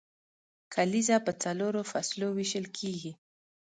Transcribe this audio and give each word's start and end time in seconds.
کلیزه 0.73 1.17
په 1.25 1.31
څلورو 1.43 1.81
فصلو 1.91 2.27
ویشل 2.33 2.65
کیږي. 2.77 3.11